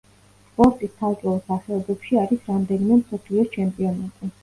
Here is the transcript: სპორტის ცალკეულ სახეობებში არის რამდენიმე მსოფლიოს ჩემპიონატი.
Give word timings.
სპორტის 0.45 0.95
ცალკეულ 1.01 1.37
სახეობებში 1.51 2.19
არის 2.25 2.51
რამდენიმე 2.51 3.01
მსოფლიოს 3.05 3.57
ჩემპიონატი. 3.61 4.37